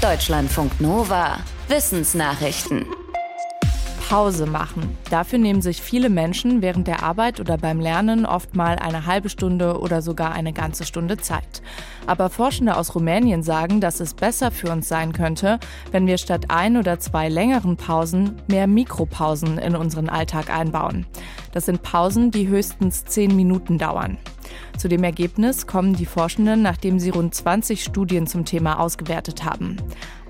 Deutschlandfunk 0.00 0.80
Nova. 0.80 1.40
Wissensnachrichten. 1.68 2.86
Pause 4.08 4.46
machen. 4.46 4.96
Dafür 5.10 5.38
nehmen 5.38 5.60
sich 5.60 5.82
viele 5.82 6.08
Menschen 6.08 6.62
während 6.62 6.86
der 6.86 7.02
Arbeit 7.02 7.38
oder 7.38 7.58
beim 7.58 7.80
Lernen 7.80 8.24
oft 8.24 8.56
mal 8.56 8.76
eine 8.76 9.04
halbe 9.04 9.28
Stunde 9.28 9.78
oder 9.78 10.00
sogar 10.00 10.32
eine 10.32 10.54
ganze 10.54 10.86
Stunde 10.86 11.18
Zeit. 11.18 11.60
Aber 12.06 12.30
Forschende 12.30 12.78
aus 12.78 12.94
Rumänien 12.94 13.42
sagen, 13.42 13.82
dass 13.82 14.00
es 14.00 14.14
besser 14.14 14.50
für 14.50 14.72
uns 14.72 14.88
sein 14.88 15.12
könnte, 15.12 15.60
wenn 15.92 16.06
wir 16.06 16.16
statt 16.16 16.46
ein 16.48 16.78
oder 16.78 16.98
zwei 16.98 17.28
längeren 17.28 17.76
Pausen 17.76 18.40
mehr 18.48 18.66
Mikropausen 18.66 19.58
in 19.58 19.76
unseren 19.76 20.08
Alltag 20.08 20.48
einbauen. 20.48 21.04
Das 21.52 21.66
sind 21.66 21.82
Pausen, 21.82 22.30
die 22.30 22.48
höchstens 22.48 23.04
zehn 23.04 23.36
Minuten 23.36 23.76
dauern. 23.76 24.16
Zu 24.80 24.88
dem 24.88 25.04
Ergebnis 25.04 25.66
kommen 25.66 25.92
die 25.92 26.06
Forschenden, 26.06 26.62
nachdem 26.62 26.98
sie 26.98 27.10
rund 27.10 27.34
20 27.34 27.84
Studien 27.84 28.26
zum 28.26 28.46
Thema 28.46 28.80
ausgewertet 28.80 29.44
haben. 29.44 29.76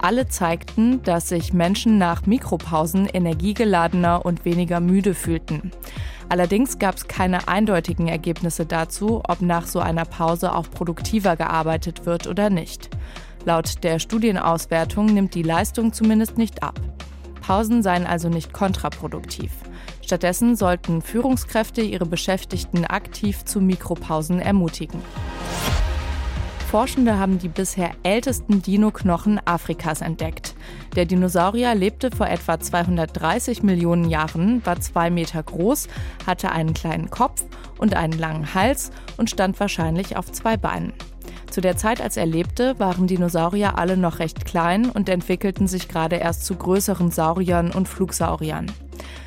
Alle 0.01 0.27
zeigten, 0.27 1.05
dass 1.05 1.29
sich 1.29 1.53
Menschen 1.53 1.99
nach 1.99 2.27
Mikropausen 2.27 3.07
energiegeladener 3.07 4.27
und 4.27 4.45
weniger 4.45 4.81
müde 4.81 5.15
fühlten. 5.15 5.71
Allerdings 6.29 6.81
gab 6.81 6.97
es 6.97 7.07
keine 7.07 7.47
eindeutigen 7.47 8.09
Ergebnisse 8.09 8.67
dazu, 8.67 9.23
ob 9.29 9.41
nach 9.41 9.69
so 9.69 9.79
einer 9.79 10.05
Pause 10.05 10.53
auch 10.53 10.69
produktiver 10.69 11.37
gearbeitet 11.37 12.05
wird 12.05 12.27
oder 12.27 12.51
nicht. 12.51 12.91
Laut 13.45 13.85
der 13.85 14.01
Studienauswertung 14.01 15.07
nimmt 15.07 15.37
die 15.37 15.45
Leistung 15.45 15.93
zumindest 15.93 16.39
nicht 16.39 16.65
ab. 16.65 16.81
Pausen 17.41 17.85
seien 17.85 18.05
also 18.05 18.29
nicht 18.29 18.53
kontraproduktiv. 18.53 19.53
Stattdessen 20.11 20.57
sollten 20.57 21.03
Führungskräfte 21.03 21.83
ihre 21.83 22.05
Beschäftigten 22.05 22.85
aktiv 22.85 23.45
zu 23.45 23.61
Mikropausen 23.61 24.41
ermutigen. 24.41 25.01
Forschende 26.69 27.17
haben 27.17 27.39
die 27.39 27.47
bisher 27.47 27.93
ältesten 28.03 28.61
Dino-Knochen 28.61 29.41
Afrikas 29.45 30.01
entdeckt. 30.01 30.57
Der 30.97 31.05
Dinosaurier 31.05 31.77
lebte 31.77 32.11
vor 32.11 32.27
etwa 32.27 32.59
230 32.59 33.63
Millionen 33.63 34.11
Jahren, 34.11 34.67
war 34.67 34.81
zwei 34.81 35.11
Meter 35.11 35.45
groß, 35.45 35.87
hatte 36.27 36.51
einen 36.51 36.75
kleinen 36.75 37.11
Kopf 37.11 37.45
und 37.79 37.95
einen 37.95 38.19
langen 38.19 38.53
Hals 38.53 38.91
und 39.17 39.31
stand 39.31 39.61
wahrscheinlich 39.61 40.17
auf 40.17 40.33
zwei 40.33 40.57
Beinen. 40.57 40.93
Zu 41.53 41.61
der 41.61 41.77
Zeit, 41.77 42.01
als 42.01 42.17
er 42.17 42.27
lebte, 42.27 42.77
waren 42.81 43.07
Dinosaurier 43.07 43.79
alle 43.79 43.97
noch 43.97 44.19
recht 44.19 44.45
klein 44.45 44.91
und 44.91 45.09
entwickelten 45.09 45.69
sich 45.69 45.87
gerade 45.87 46.17
erst 46.17 46.47
zu 46.47 46.57
größeren 46.57 47.13
Sauriern 47.13 47.71
und 47.71 47.89
Flugsauriern. 47.89 48.67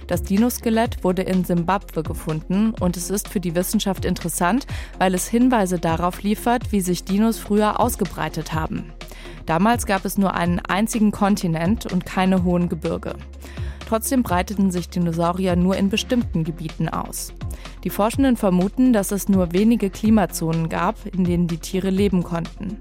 Das 0.08 0.24
Dinoskelett 0.24 1.04
wurde 1.04 1.22
in 1.22 1.44
Simbabwe 1.44 2.04
gefunden 2.04 2.74
und 2.80 2.98
es 2.98 3.10
ist 3.10 3.30
für 3.30 3.40
die 3.40 3.56
Wissenschaft 3.56 4.06
interessant, 4.06 4.68
weil 5.00 5.14
es 5.14 5.28
Hinweise 5.28 5.80
darauf 5.80 6.24
liefert, 6.24 6.72
wie 6.72 6.82
sich 6.82 7.04
Dinos 7.04 7.40
früher 7.40 7.80
ausgebreitet 7.80 8.54
haben. 8.54 8.92
Damals 9.46 9.86
gab 9.86 10.06
es 10.06 10.18
nur 10.18 10.34
einen 10.34 10.60
einzigen 10.60 11.12
Kontinent 11.12 11.92
und 11.92 12.06
keine 12.06 12.44
hohen 12.44 12.70
Gebirge. 12.70 13.16
Trotzdem 13.88 14.24
breiteten 14.24 14.72
sich 14.72 14.90
Dinosaurier 14.90 15.56
nur 15.56 15.76
in 15.76 15.90
bestimmten 15.90 16.44
Gebieten 16.44 16.90
aus. 16.90 17.34
Die 17.84 17.90
Forschenden 17.90 18.38
vermuten, 18.38 18.94
dass 18.94 19.12
es 19.12 19.28
nur 19.28 19.52
wenige 19.52 19.90
Klimazonen 19.90 20.70
gab, 20.70 20.96
in 21.06 21.26
denen 21.26 21.48
die 21.48 21.58
Tiere 21.58 21.90
leben 21.90 22.24
konnten. 22.24 22.78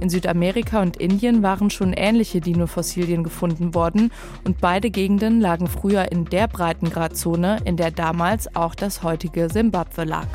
In 0.00 0.08
Südamerika 0.08 0.82
und 0.82 0.96
Indien 0.96 1.42
waren 1.42 1.70
schon 1.70 1.92
ähnliche 1.92 2.40
Dinofossilien 2.40 3.22
gefunden 3.22 3.74
worden 3.74 4.10
und 4.44 4.60
beide 4.60 4.90
Gegenden 4.90 5.40
lagen 5.40 5.66
früher 5.66 6.10
in 6.10 6.24
der 6.26 6.48
Breitengradzone, 6.48 7.58
in 7.64 7.76
der 7.76 7.90
damals 7.90 8.54
auch 8.56 8.74
das 8.74 9.02
heutige 9.02 9.48
Simbabwe 9.48 10.04
lag. 10.04 10.28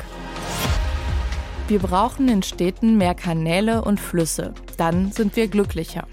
Wir 1.68 1.78
brauchen 1.78 2.28
in 2.28 2.42
Städten 2.42 2.98
mehr 2.98 3.14
Kanäle 3.14 3.82
und 3.82 4.00
Flüsse. 4.00 4.52
Dann 4.76 5.12
sind 5.12 5.36
wir 5.36 5.48
glücklicher. 5.48 6.06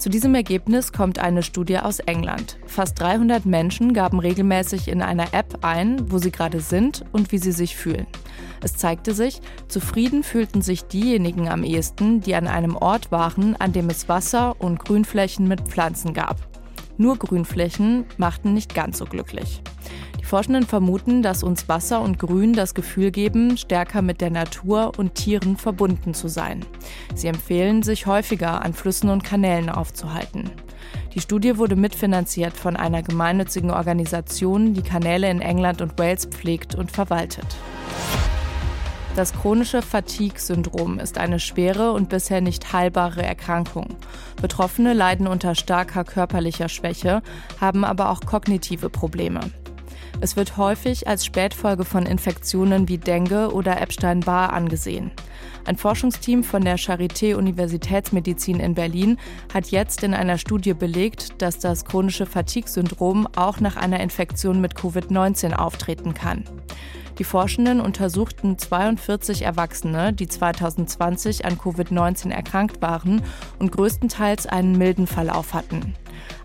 Zu 0.00 0.08
diesem 0.08 0.34
Ergebnis 0.34 0.94
kommt 0.94 1.18
eine 1.18 1.42
Studie 1.42 1.78
aus 1.78 1.98
England. 1.98 2.58
Fast 2.64 2.98
300 3.00 3.44
Menschen 3.44 3.92
gaben 3.92 4.18
regelmäßig 4.18 4.88
in 4.88 5.02
einer 5.02 5.34
App 5.34 5.58
ein, 5.60 6.10
wo 6.10 6.16
sie 6.16 6.30
gerade 6.30 6.60
sind 6.60 7.04
und 7.12 7.32
wie 7.32 7.36
sie 7.36 7.52
sich 7.52 7.76
fühlen. 7.76 8.06
Es 8.62 8.78
zeigte 8.78 9.12
sich, 9.12 9.42
zufrieden 9.68 10.22
fühlten 10.22 10.62
sich 10.62 10.84
diejenigen 10.84 11.50
am 11.50 11.64
ehesten, 11.64 12.22
die 12.22 12.34
an 12.34 12.46
einem 12.46 12.76
Ort 12.76 13.12
waren, 13.12 13.56
an 13.56 13.74
dem 13.74 13.90
es 13.90 14.08
Wasser 14.08 14.58
und 14.58 14.78
Grünflächen 14.78 15.46
mit 15.46 15.68
Pflanzen 15.68 16.14
gab. 16.14 16.38
Nur 16.96 17.18
Grünflächen 17.18 18.06
machten 18.16 18.54
nicht 18.54 18.74
ganz 18.74 18.96
so 18.96 19.04
glücklich. 19.04 19.60
Forschenden 20.30 20.64
vermuten, 20.64 21.22
dass 21.22 21.42
uns 21.42 21.68
Wasser 21.68 22.00
und 22.00 22.20
Grün 22.20 22.52
das 22.52 22.74
Gefühl 22.74 23.10
geben, 23.10 23.58
stärker 23.58 24.00
mit 24.00 24.20
der 24.20 24.30
Natur 24.30 24.92
und 24.96 25.16
Tieren 25.16 25.56
verbunden 25.56 26.14
zu 26.14 26.28
sein. 26.28 26.64
Sie 27.16 27.26
empfehlen, 27.26 27.82
sich 27.82 28.06
häufiger 28.06 28.64
an 28.64 28.72
Flüssen 28.72 29.10
und 29.10 29.24
Kanälen 29.24 29.68
aufzuhalten. 29.68 30.48
Die 31.16 31.20
Studie 31.20 31.58
wurde 31.58 31.74
mitfinanziert 31.74 32.56
von 32.56 32.76
einer 32.76 33.02
gemeinnützigen 33.02 33.72
Organisation, 33.72 34.72
die 34.72 34.82
Kanäle 34.82 35.28
in 35.28 35.40
England 35.40 35.82
und 35.82 35.98
Wales 35.98 36.26
pflegt 36.26 36.76
und 36.76 36.92
verwaltet. 36.92 37.56
Das 39.16 39.32
chronische 39.32 39.82
Fatigue-Syndrom 39.82 41.00
ist 41.00 41.18
eine 41.18 41.40
schwere 41.40 41.90
und 41.90 42.08
bisher 42.08 42.40
nicht 42.40 42.72
heilbare 42.72 43.24
Erkrankung. 43.24 43.96
Betroffene 44.40 44.94
leiden 44.94 45.26
unter 45.26 45.56
starker 45.56 46.04
körperlicher 46.04 46.68
Schwäche, 46.68 47.20
haben 47.60 47.84
aber 47.84 48.10
auch 48.10 48.20
kognitive 48.20 48.90
Probleme. 48.90 49.40
Es 50.20 50.36
wird 50.36 50.56
häufig 50.56 51.08
als 51.08 51.24
Spätfolge 51.24 51.84
von 51.84 52.06
Infektionen 52.06 52.88
wie 52.88 52.98
Dengue 52.98 53.52
oder 53.52 53.80
Epstein-Barr 53.80 54.52
angesehen. 54.52 55.10
Ein 55.64 55.76
Forschungsteam 55.76 56.42
von 56.42 56.64
der 56.64 56.78
Charité 56.78 57.34
Universitätsmedizin 57.34 58.60
in 58.60 58.74
Berlin 58.74 59.18
hat 59.52 59.68
jetzt 59.68 60.02
in 60.02 60.14
einer 60.14 60.38
Studie 60.38 60.74
belegt, 60.74 61.40
dass 61.40 61.58
das 61.58 61.84
chronische 61.84 62.26
Fatigue-Syndrom 62.26 63.28
auch 63.36 63.60
nach 63.60 63.76
einer 63.76 64.00
Infektion 64.00 64.60
mit 64.60 64.74
Covid-19 64.74 65.54
auftreten 65.54 66.14
kann. 66.14 66.44
Die 67.20 67.24
Forschenden 67.24 67.82
untersuchten 67.82 68.56
42 68.56 69.42
Erwachsene, 69.42 70.14
die 70.14 70.26
2020 70.26 71.44
an 71.44 71.58
Covid-19 71.58 72.30
erkrankt 72.30 72.80
waren 72.80 73.22
und 73.58 73.72
größtenteils 73.72 74.46
einen 74.46 74.78
milden 74.78 75.06
Verlauf 75.06 75.52
hatten. 75.52 75.94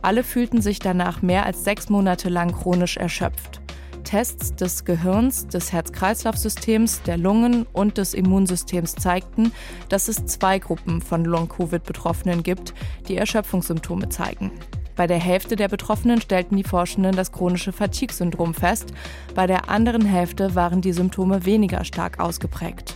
Alle 0.01 0.23
fühlten 0.23 0.61
sich 0.61 0.79
danach 0.79 1.21
mehr 1.21 1.45
als 1.45 1.63
sechs 1.63 1.89
Monate 1.89 2.29
lang 2.29 2.51
chronisch 2.51 2.97
erschöpft. 2.97 3.61
Tests 4.05 4.55
des 4.55 4.85
Gehirns, 4.85 5.47
des 5.47 5.73
Herz-Kreislauf-Systems, 5.73 7.01
der 7.01 7.17
Lungen 7.17 7.65
und 7.73 7.97
des 7.97 8.13
Immunsystems 8.13 8.95
zeigten, 8.95 9.51
dass 9.89 10.07
es 10.07 10.25
zwei 10.25 10.59
Gruppen 10.59 11.01
von 11.01 11.25
Long-Covid-Betroffenen 11.25 12.43
gibt, 12.43 12.73
die 13.07 13.17
Erschöpfungssymptome 13.17 14.09
zeigen. 14.09 14.51
Bei 14.95 15.07
der 15.07 15.17
Hälfte 15.17 15.57
der 15.57 15.67
Betroffenen 15.67 16.21
stellten 16.21 16.55
die 16.55 16.63
Forschenden 16.63 17.15
das 17.15 17.33
chronische 17.33 17.73
Fatigue-Syndrom 17.73 18.53
fest, 18.53 18.93
bei 19.33 19.45
der 19.45 19.69
anderen 19.69 20.05
Hälfte 20.05 20.55
waren 20.55 20.79
die 20.81 20.93
Symptome 20.93 21.45
weniger 21.45 21.83
stark 21.83 22.19
ausgeprägt. 22.19 22.95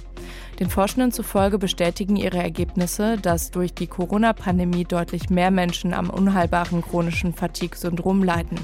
Den 0.60 0.70
Forschenden 0.70 1.14
zufolge 1.14 1.58
bestätigen 1.58 2.18
ihre 2.18 2.38
Ergebnisse, 2.38 3.18
dass 3.18 3.50
durch 3.50 3.74
die 3.74 3.88
Corona-Pandemie 3.88 4.84
deutlich 4.84 5.30
mehr 5.30 5.52
Menschen 5.52 5.94
am 5.94 6.10
unheilbaren 6.10 6.82
chronischen 6.82 7.34
Fatigue-Syndrom 7.34 8.24
leiden. 8.24 8.60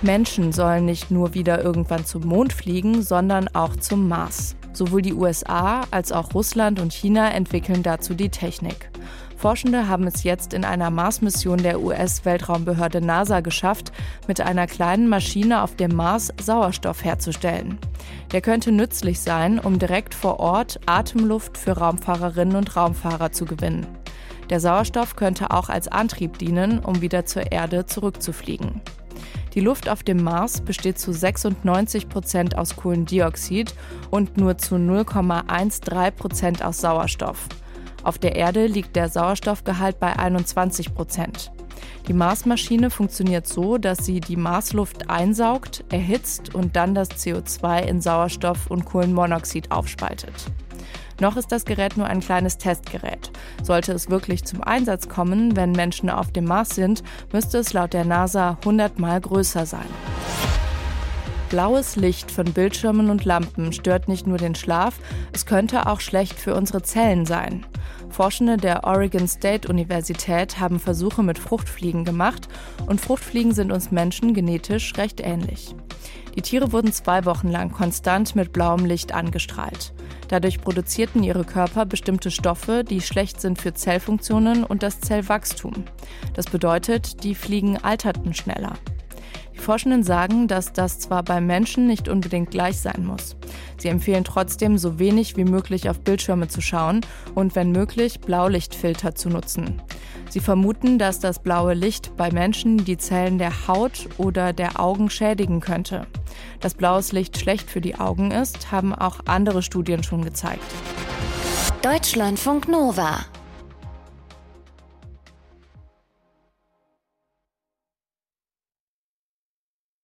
Menschen 0.00 0.52
sollen 0.52 0.86
nicht 0.86 1.10
nur 1.10 1.34
wieder 1.34 1.62
irgendwann 1.62 2.06
zum 2.06 2.26
Mond 2.26 2.54
fliegen, 2.54 3.02
sondern 3.02 3.48
auch 3.48 3.76
zum 3.76 4.08
Mars. 4.08 4.56
Sowohl 4.72 5.02
die 5.02 5.14
USA 5.14 5.82
als 5.90 6.12
auch 6.12 6.32
Russland 6.34 6.80
und 6.80 6.94
China 6.94 7.30
entwickeln 7.30 7.82
dazu 7.82 8.14
die 8.14 8.30
Technik. 8.30 8.90
Forschende 9.36 9.86
haben 9.86 10.06
es 10.06 10.22
jetzt 10.22 10.54
in 10.54 10.64
einer 10.64 10.90
Mars-Mission 10.90 11.58
der 11.58 11.82
US-Weltraumbehörde 11.82 13.02
NASA 13.02 13.40
geschafft, 13.40 13.92
mit 14.26 14.40
einer 14.40 14.66
kleinen 14.66 15.08
Maschine 15.08 15.62
auf 15.62 15.76
dem 15.76 15.94
Mars 15.94 16.32
Sauerstoff 16.42 17.04
herzustellen. 17.04 17.78
Der 18.32 18.40
könnte 18.40 18.72
nützlich 18.72 19.20
sein, 19.20 19.58
um 19.58 19.78
direkt 19.78 20.14
vor 20.14 20.40
Ort 20.40 20.80
Atemluft 20.86 21.58
für 21.58 21.72
Raumfahrerinnen 21.72 22.56
und 22.56 22.76
Raumfahrer 22.76 23.30
zu 23.30 23.44
gewinnen. 23.44 23.86
Der 24.48 24.60
Sauerstoff 24.60 25.16
könnte 25.16 25.50
auch 25.50 25.68
als 25.68 25.88
Antrieb 25.88 26.38
dienen, 26.38 26.78
um 26.78 27.02
wieder 27.02 27.26
zur 27.26 27.52
Erde 27.52 27.84
zurückzufliegen. 27.84 28.80
Die 29.54 29.60
Luft 29.60 29.88
auf 29.88 30.02
dem 30.02 30.22
Mars 30.22 30.60
besteht 30.60 30.98
zu 30.98 31.12
96 31.12 32.08
Prozent 32.08 32.56
aus 32.56 32.76
Kohlendioxid 32.76 33.74
und 34.10 34.36
nur 34.36 34.56
zu 34.58 34.76
0,13 34.76 36.10
Prozent 36.12 36.64
aus 36.64 36.80
Sauerstoff. 36.80 37.48
Auf 38.06 38.18
der 38.18 38.36
Erde 38.36 38.68
liegt 38.68 38.94
der 38.94 39.08
Sauerstoffgehalt 39.08 39.98
bei 39.98 40.16
21 40.16 40.94
Prozent. 40.94 41.50
Die 42.06 42.12
Marsmaschine 42.12 42.88
funktioniert 42.88 43.48
so, 43.48 43.78
dass 43.78 44.06
sie 44.06 44.20
die 44.20 44.36
Marsluft 44.36 45.10
einsaugt, 45.10 45.82
erhitzt 45.90 46.54
und 46.54 46.76
dann 46.76 46.94
das 46.94 47.10
CO2 47.10 47.82
in 47.82 48.00
Sauerstoff 48.00 48.68
und 48.68 48.84
Kohlenmonoxid 48.84 49.72
aufspaltet. 49.72 50.32
Noch 51.20 51.36
ist 51.36 51.50
das 51.50 51.64
Gerät 51.64 51.96
nur 51.96 52.06
ein 52.06 52.20
kleines 52.20 52.58
Testgerät. 52.58 53.32
Sollte 53.64 53.92
es 53.92 54.08
wirklich 54.08 54.44
zum 54.44 54.62
Einsatz 54.62 55.08
kommen, 55.08 55.56
wenn 55.56 55.72
Menschen 55.72 56.08
auf 56.08 56.30
dem 56.30 56.44
Mars 56.44 56.76
sind, 56.76 57.02
müsste 57.32 57.58
es 57.58 57.72
laut 57.72 57.92
der 57.92 58.04
NASA 58.04 58.50
100 58.60 59.00
Mal 59.00 59.20
größer 59.20 59.66
sein. 59.66 59.88
Blaues 61.48 61.96
Licht 61.96 62.30
von 62.30 62.52
Bildschirmen 62.52 63.10
und 63.10 63.24
Lampen 63.24 63.72
stört 63.72 64.06
nicht 64.06 64.28
nur 64.28 64.38
den 64.38 64.54
Schlaf, 64.54 65.00
es 65.32 65.44
könnte 65.44 65.86
auch 65.86 65.98
schlecht 65.98 66.38
für 66.38 66.54
unsere 66.54 66.82
Zellen 66.82 67.26
sein. 67.26 67.66
Forschende 68.16 68.56
der 68.56 68.84
Oregon 68.84 69.28
State 69.28 69.68
Universität 69.68 70.58
haben 70.58 70.80
Versuche 70.80 71.22
mit 71.22 71.38
Fruchtfliegen 71.38 72.06
gemacht 72.06 72.48
und 72.86 72.98
Fruchtfliegen 72.98 73.52
sind 73.52 73.70
uns 73.70 73.90
Menschen 73.90 74.32
genetisch 74.32 74.96
recht 74.96 75.20
ähnlich. 75.20 75.74
Die 76.34 76.40
Tiere 76.40 76.72
wurden 76.72 76.92
zwei 76.92 77.26
Wochen 77.26 77.48
lang 77.48 77.72
konstant 77.72 78.34
mit 78.34 78.54
blauem 78.54 78.86
Licht 78.86 79.12
angestrahlt. 79.12 79.92
Dadurch 80.28 80.62
produzierten 80.62 81.22
ihre 81.24 81.44
Körper 81.44 81.84
bestimmte 81.84 82.30
Stoffe, 82.30 82.84
die 82.84 83.02
schlecht 83.02 83.38
sind 83.38 83.60
für 83.60 83.74
Zellfunktionen 83.74 84.64
und 84.64 84.82
das 84.82 84.98
Zellwachstum. 85.00 85.84
Das 86.32 86.46
bedeutet, 86.46 87.22
die 87.22 87.34
Fliegen 87.34 87.76
alterten 87.76 88.32
schneller. 88.32 88.78
Forschenden 89.66 90.04
sagen, 90.04 90.46
dass 90.46 90.72
das 90.72 91.00
zwar 91.00 91.24
beim 91.24 91.44
Menschen 91.44 91.88
nicht 91.88 92.08
unbedingt 92.08 92.52
gleich 92.52 92.78
sein 92.78 93.04
muss. 93.04 93.34
Sie 93.78 93.88
empfehlen 93.88 94.22
trotzdem, 94.22 94.78
so 94.78 95.00
wenig 95.00 95.36
wie 95.36 95.44
möglich 95.44 95.90
auf 95.90 96.00
Bildschirme 96.02 96.46
zu 96.46 96.60
schauen 96.60 97.00
und 97.34 97.56
wenn 97.56 97.72
möglich 97.72 98.20
Blaulichtfilter 98.20 99.16
zu 99.16 99.28
nutzen. 99.28 99.82
Sie 100.30 100.38
vermuten, 100.38 101.00
dass 101.00 101.18
das 101.18 101.40
blaue 101.40 101.74
Licht 101.74 102.16
bei 102.16 102.30
Menschen 102.30 102.84
die 102.84 102.96
Zellen 102.96 103.38
der 103.38 103.66
Haut 103.66 104.08
oder 104.18 104.52
der 104.52 104.78
Augen 104.78 105.10
schädigen 105.10 105.58
könnte. 105.58 106.06
Dass 106.60 106.74
blaues 106.74 107.10
Licht 107.10 107.36
schlecht 107.36 107.68
für 107.68 107.80
die 107.80 107.96
Augen 107.96 108.30
ist, 108.30 108.70
haben 108.70 108.94
auch 108.94 109.18
andere 109.26 109.62
Studien 109.62 110.04
schon 110.04 110.24
gezeigt. 110.24 110.62
Deutschlandfunk 111.82 112.68
Nova 112.68 113.18